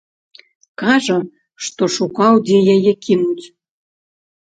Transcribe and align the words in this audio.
Кажа, 0.83 1.17
што 1.67 1.83
шукаў, 1.99 2.33
дзе 2.51 2.59
яе 2.79 2.91
кінуць. 3.07 3.45